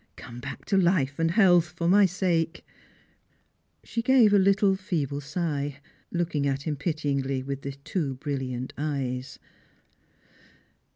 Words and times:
Come 0.15 0.39
back 0.39 0.65
to 0.65 0.77
life 0.77 1.19
and 1.19 1.29
health, 1.29 1.73
for 1.77 1.87
my 1.87 2.07
sake!" 2.07 2.65
She 3.83 4.01
gave 4.01 4.33
a 4.33 4.39
little 4.39 4.75
feeble 4.75 5.21
sigh, 5.21 5.79
looking 6.11 6.47
at 6.47 6.63
him 6.63 6.75
pityingly 6.75 7.43
with 7.43 7.61
the 7.61 7.73
too 7.73 8.15
brilliant 8.15 8.73
eyes. 8.79 9.37